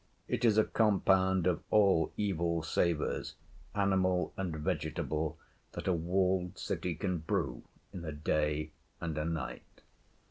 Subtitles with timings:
[0.27, 3.35] It is a compound of all evil savours,
[3.75, 5.37] animal and vegetable,
[5.73, 7.61] that a walled city can brew
[7.93, 9.81] in a day and a night.